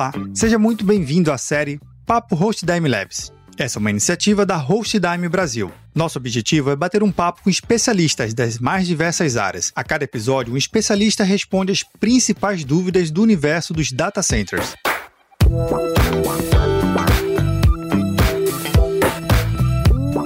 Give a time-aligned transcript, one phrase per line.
[0.00, 3.30] Olá, seja muito bem-vindo à série Papo HostDime Labs.
[3.58, 5.70] Essa é uma iniciativa da HostDime Brasil.
[5.94, 9.70] Nosso objetivo é bater um papo com especialistas das mais diversas áreas.
[9.76, 14.74] A cada episódio, um especialista responde as principais dúvidas do universo dos data centers.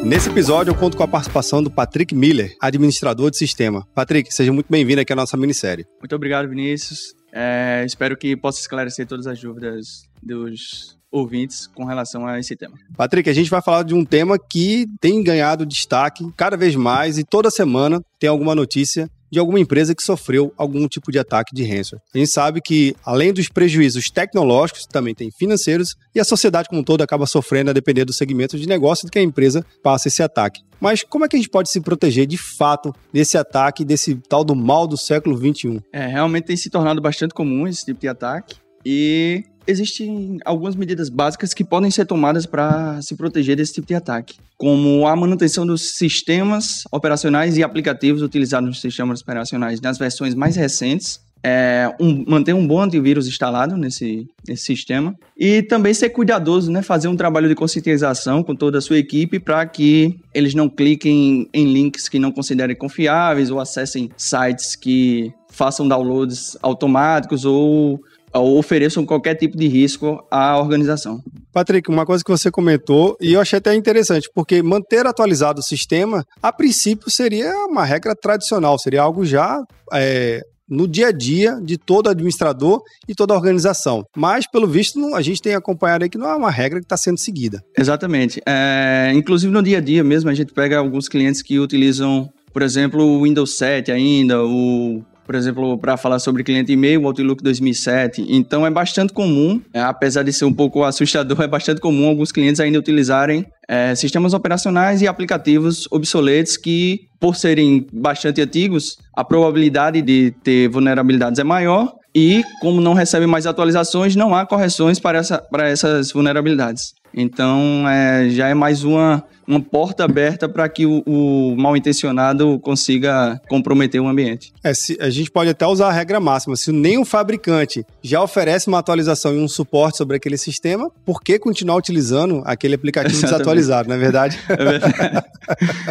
[0.04, 3.84] Nesse episódio, eu conto com a participação do Patrick Miller, administrador de sistema.
[3.92, 5.84] Patrick, seja muito bem-vindo aqui à nossa minissérie.
[5.98, 7.12] Muito obrigado, Vinícius.
[7.36, 12.76] É, espero que possa esclarecer todas as dúvidas dos ouvintes com relação a esse tema.
[12.96, 17.18] Patrick, a gente vai falar de um tema que tem ganhado destaque cada vez mais
[17.18, 21.54] e toda semana tem alguma notícia de alguma empresa que sofreu algum tipo de ataque
[21.54, 22.02] de ransomware.
[22.14, 26.80] A gente sabe que, além dos prejuízos tecnológicos, também tem financeiros e a sociedade como
[26.80, 30.22] um todo acaba sofrendo a depender do segmento de negócio que a empresa passa esse
[30.22, 30.62] ataque.
[30.80, 34.44] Mas como é que a gente pode se proteger de fato desse ataque, desse tal
[34.44, 35.80] do mal do século XXI?
[35.92, 41.08] É, realmente tem se tornado bastante comum esse tipo de ataque e existem algumas medidas
[41.08, 45.66] básicas que podem ser tomadas para se proteger desse tipo de ataque, como a manutenção
[45.66, 52.24] dos sistemas operacionais e aplicativos utilizados nos sistemas operacionais nas versões mais recentes, é, um,
[52.26, 57.16] manter um bom antivírus instalado nesse, nesse sistema e também ser cuidadoso, né, fazer um
[57.16, 62.08] trabalho de conscientização com toda a sua equipe para que eles não cliquem em links
[62.08, 68.00] que não considerem confiáveis ou acessem sites que façam downloads automáticos ou
[68.34, 71.22] ofereçam qualquer tipo de risco à organização.
[71.52, 75.62] Patrick, uma coisa que você comentou, e eu achei até interessante, porque manter atualizado o
[75.62, 79.62] sistema, a princípio, seria uma regra tradicional, seria algo já
[79.92, 84.04] é, no dia a dia de todo administrador e toda organização.
[84.16, 86.96] Mas, pelo visto, a gente tem acompanhado aí que não é uma regra que está
[86.96, 87.62] sendo seguida.
[87.78, 88.40] Exatamente.
[88.46, 92.62] É, inclusive, no dia a dia mesmo, a gente pega alguns clientes que utilizam, por
[92.62, 97.42] exemplo, o Windows 7 ainda, o por exemplo, para falar sobre cliente e-mail, o Outlook
[97.42, 98.26] 2007.
[98.28, 102.30] Então é bastante comum, é, apesar de ser um pouco assustador, é bastante comum alguns
[102.32, 109.24] clientes ainda utilizarem é, sistemas operacionais e aplicativos obsoletos que, por serem bastante antigos, a
[109.24, 115.00] probabilidade de ter vulnerabilidades é maior e, como não recebem mais atualizações, não há correções
[115.00, 116.94] para, essa, para essas vulnerabilidades.
[117.16, 122.58] Então, é, já é mais uma uma porta aberta para que o, o, mal intencionado
[122.60, 124.52] consiga comprometer o ambiente.
[124.62, 126.56] É, se, a gente pode até usar a regra máxima.
[126.56, 131.22] Se nem o fabricante já oferece uma atualização e um suporte sobre aquele sistema, por
[131.22, 133.38] que continuar utilizando aquele aplicativo Exatamente.
[133.38, 134.38] desatualizado, não é verdade?
[134.48, 135.24] É verdade.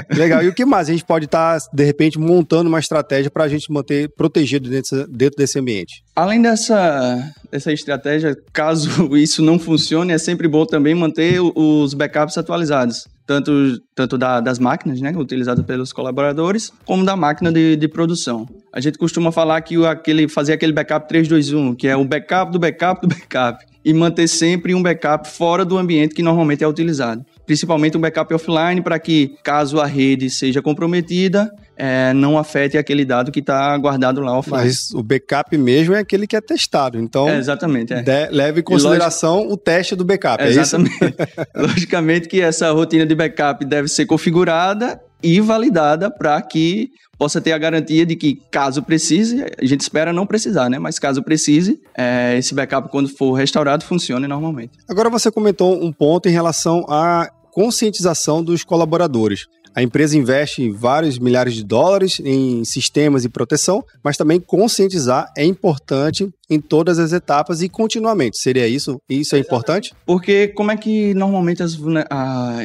[0.18, 0.44] Legal.
[0.44, 0.90] E o que mais?
[0.90, 4.70] A gente pode estar, tá, de repente, montando uma estratégia para a gente manter protegido
[4.70, 6.04] dentro, dentro desse ambiente.
[6.16, 12.36] Além dessa, dessa estratégia, caso isso não funcione, é sempre bom também manter os backups
[12.36, 17.88] atualizados tanto, tanto da, das máquinas, né, utilizadas pelos colaboradores, como da máquina de, de
[17.88, 18.48] produção.
[18.72, 22.52] A gente costuma falar que o, aquele, fazer aquele backup 321, que é o backup
[22.52, 26.68] do backup do backup, e manter sempre um backup fora do ambiente que normalmente é
[26.68, 32.78] utilizado principalmente um backup offline, para que, caso a rede seja comprometida, é, não afete
[32.78, 34.66] aquele dado que está guardado lá offline.
[34.66, 38.02] Mas o backup mesmo é aquele que é testado, então é, exatamente, é.
[38.02, 41.16] De, leve em consideração o teste do backup, é, é exatamente.
[41.56, 47.54] Logicamente que essa rotina de backup deve ser configurada e validada para que possa ter
[47.54, 50.78] a garantia de que, caso precise, a gente espera não precisar, né?
[50.78, 54.74] Mas caso precise, é, esse backup, quando for restaurado, funcione normalmente.
[54.90, 59.46] Agora você comentou um ponto em relação à conscientização dos colaboradores.
[59.76, 65.44] A empresa investe vários milhares de dólares em sistemas e proteção, mas também conscientizar é
[65.44, 68.38] importante em todas as etapas e continuamente.
[68.38, 69.02] Seria isso?
[69.10, 69.94] Isso é importante?
[70.06, 71.76] Porque como é que normalmente as,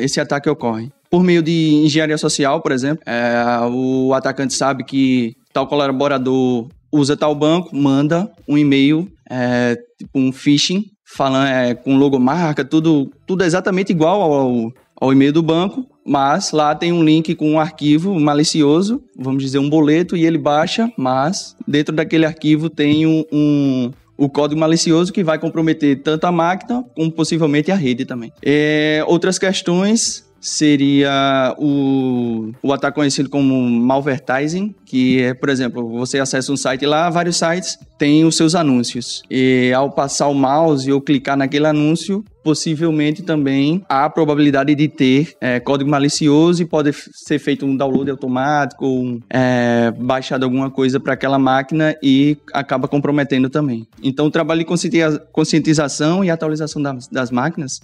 [0.00, 0.90] esse ataque ocorre?
[1.10, 7.16] Por meio de engenharia social, por exemplo, é, o atacante sabe que tal colaborador usa
[7.16, 13.44] tal banco, manda um e-mail, é, tipo um phishing, falando é, com logomarca, tudo, tudo
[13.44, 18.18] exatamente igual ao, ao e-mail do banco, mas lá tem um link com um arquivo
[18.18, 23.90] malicioso, vamos dizer um boleto, e ele baixa, mas dentro daquele arquivo tem um, um
[24.18, 28.32] o código malicioso que vai comprometer tanto a máquina como possivelmente a rede também.
[28.42, 36.18] É, outras questões seria o, o ataque conhecido como malvertising, que é, por exemplo, você
[36.18, 39.22] acessa um site lá, vários sites têm os seus anúncios.
[39.30, 44.88] E ao passar o mouse ou clicar naquele anúncio, possivelmente também há a probabilidade de
[44.88, 50.70] ter é, código malicioso e pode ser feito um download automático, um, é, baixado alguma
[50.70, 53.86] coisa para aquela máquina e acaba comprometendo também.
[54.02, 57.80] Então, o trabalho de conscientização e atualização das, das máquinas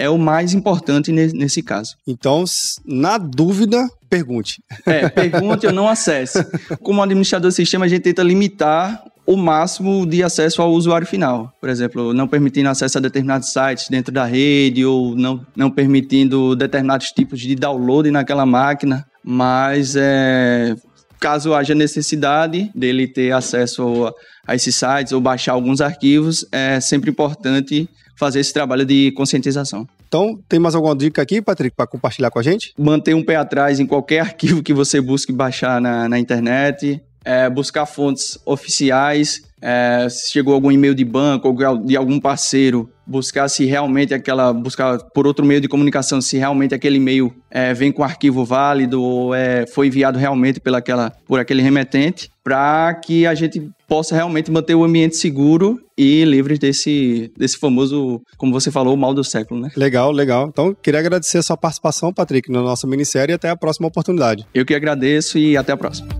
[0.00, 1.94] é o mais importante nesse caso.
[2.06, 2.42] Então,
[2.86, 4.64] na dúvida, pergunte.
[4.86, 6.42] É, pergunte ou não acesse.
[6.82, 11.52] Como administrador do sistema, a gente tenta limitar o máximo de acesso ao usuário final.
[11.60, 16.56] Por exemplo, não permitindo acesso a determinados sites dentro da rede ou não, não permitindo
[16.56, 19.06] determinados tipos de download naquela máquina.
[19.22, 20.74] Mas é,
[21.20, 24.14] caso haja necessidade dele ter acesso a,
[24.52, 27.86] a esses sites ou baixar alguns arquivos, é sempre importante
[28.20, 29.88] fazer esse trabalho de conscientização.
[30.06, 32.74] Então, tem mais alguma dica aqui, Patrick, para compartilhar com a gente?
[32.78, 37.48] Manter um pé atrás em qualquer arquivo que você busque baixar na, na internet, é,
[37.48, 43.48] buscar fontes oficiais, é, se chegou algum e-mail de banco ou de algum parceiro, buscar
[43.48, 47.90] se realmente aquela, buscar por outro meio de comunicação, se realmente aquele e-mail é, vem
[47.90, 53.34] com arquivo válido ou é, foi enviado realmente pelaquela, por aquele remetente, para que a
[53.34, 58.96] gente possa realmente manter o ambiente seguro e livre desse, desse famoso, como você falou,
[58.96, 59.70] mal do século, né?
[59.76, 60.48] Legal, legal.
[60.48, 64.46] Então, queria agradecer a sua participação, Patrick, na nossa minissérie e até a próxima oportunidade.
[64.54, 66.19] Eu que agradeço e até a próxima.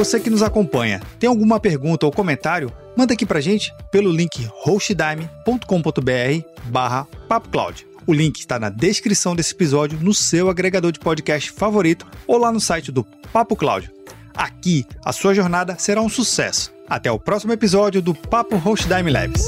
[0.00, 2.72] Você que nos acompanha, tem alguma pergunta ou comentário?
[2.96, 7.86] Manda aqui pra gente pelo link hostdime.com.br barra papocloud.
[8.06, 12.50] O link está na descrição desse episódio, no seu agregador de podcast favorito ou lá
[12.50, 13.92] no site do Papo Cloud.
[14.34, 16.72] Aqui, a sua jornada será um sucesso.
[16.88, 19.44] Até o próximo episódio do Papo Hostdime Labs.